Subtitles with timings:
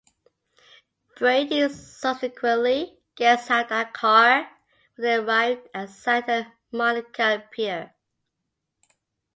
[1.15, 4.49] Brady subsequently gets out of that car
[4.95, 7.93] when they arrive at Santa Monica Pier.